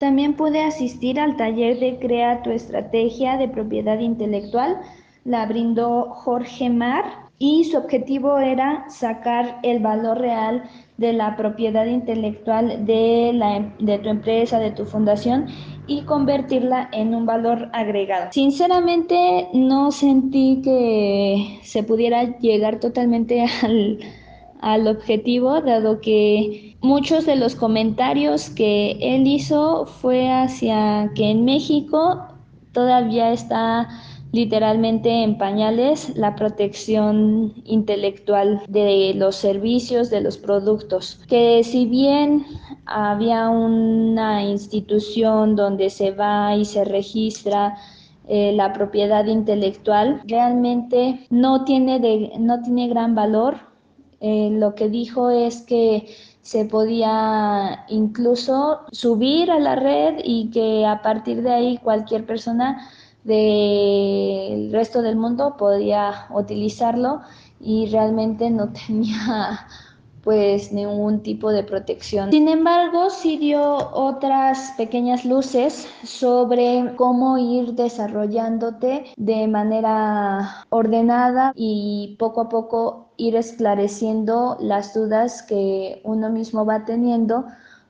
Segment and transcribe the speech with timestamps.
[0.00, 4.80] También pude asistir al taller de Crea tu estrategia de propiedad intelectual.
[5.26, 7.04] La brindó Jorge Mar
[7.38, 10.64] y su objetivo era sacar el valor real
[10.96, 15.48] de la propiedad intelectual de, la, de tu empresa, de tu fundación
[15.86, 18.32] y convertirla en un valor agregado.
[18.32, 23.98] Sinceramente no sentí que se pudiera llegar totalmente al,
[24.60, 31.44] al objetivo, dado que muchos de los comentarios que él hizo fue hacia que en
[31.44, 32.26] México
[32.72, 33.88] todavía está
[34.32, 42.44] literalmente en pañales la protección intelectual de los servicios, de los productos, que si bien
[42.86, 47.76] había una institución donde se va y se registra
[48.28, 53.69] eh, la propiedad intelectual, realmente no tiene, de, no tiene gran valor
[54.20, 60.86] eh, lo que dijo es que se podía incluso subir a la red y que
[60.86, 62.88] a partir de ahí cualquier persona
[63.24, 67.20] del resto del mundo podía utilizarlo
[67.60, 69.66] y realmente no tenía
[70.22, 72.30] pues ningún tipo de protección.
[72.30, 73.62] Sin embargo, sí dio
[73.94, 83.36] otras pequeñas luces sobre cómo ir desarrollándote de manera ordenada y poco a poco ir
[83.36, 87.44] esclareciendo las dudas que uno mismo va teniendo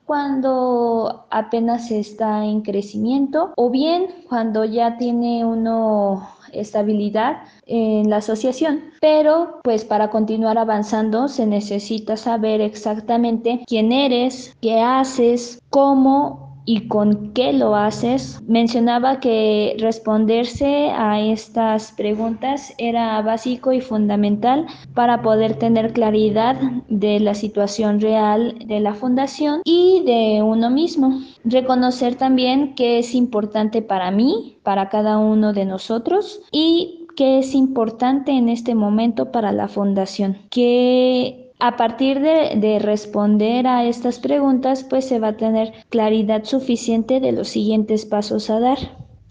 [0.05, 8.91] cuando apenas está en crecimiento o bien cuando ya tiene uno estabilidad en la asociación.
[8.99, 16.87] Pero pues para continuar avanzando se necesita saber exactamente quién eres, qué haces, cómo y
[16.87, 18.41] con qué lo haces.
[18.47, 27.19] Mencionaba que responderse a estas preguntas era básico y fundamental para poder tener claridad de
[27.19, 31.21] la situación real de la fundación y de uno mismo.
[31.43, 37.53] Reconocer también que es importante para mí, para cada uno de nosotros y que es
[37.55, 44.83] importante en este momento para la fundación, que a partir de, responder a estas preguntas,
[44.83, 48.79] pues se va a tener claridad suficiente de los siguientes pasos a dar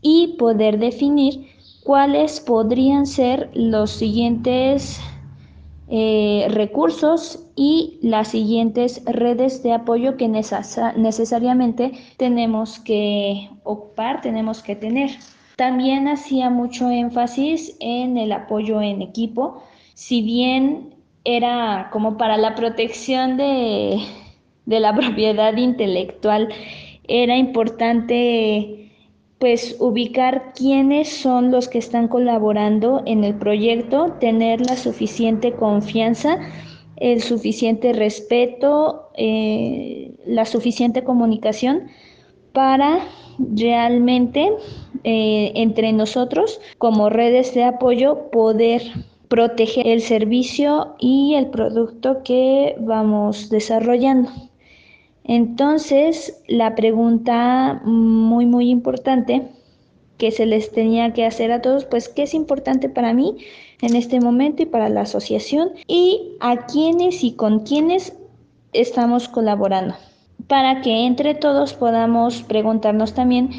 [0.01, 1.49] y poder definir
[1.83, 5.01] cuáles podrían ser los siguientes
[5.89, 14.77] eh, recursos y las siguientes redes de apoyo que necesariamente tenemos que ocupar, tenemos que
[14.77, 15.11] tener.
[15.57, 19.65] También hacía mucho énfasis en el apoyo en equipo.
[19.95, 24.01] Si bien era como para la protección de,
[24.67, 26.49] la propiedad intelectual.
[27.09, 28.93] Era importante
[29.39, 36.39] pues ubicar quiénes son los que están colaborando en el proyecto, tener la suficiente confianza,
[36.97, 41.89] el suficiente respeto, eh, la suficiente comunicación
[42.53, 42.99] para
[43.39, 44.53] realmente
[45.05, 48.83] eh, entre nosotros como redes de apoyo poder
[49.31, 54.29] proteger el servicio y el producto que vamos desarrollando.
[55.23, 59.47] Entonces, la pregunta muy, muy importante
[60.19, 63.37] que se les tenía que hacer a todos, pues, ¿qué es importante para mí
[63.81, 65.71] en este momento y para la asociación?
[65.87, 68.17] Y a quiénes y con quiénes
[68.73, 69.95] estamos colaborando.
[70.49, 73.51] Para que entre todos podamos preguntarnos también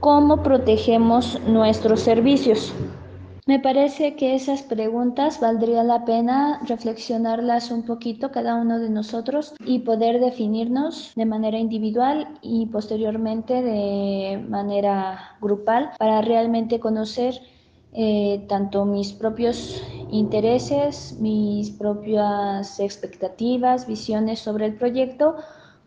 [0.00, 2.74] cómo protegemos nuestros servicios.
[3.46, 9.54] Me parece que esas preguntas valdría la pena reflexionarlas un poquito cada uno de nosotros
[9.66, 17.38] y poder definirnos de manera individual y posteriormente de manera grupal para realmente conocer
[17.92, 25.36] eh, tanto mis propios intereses, mis propias expectativas, visiones sobre el proyecto,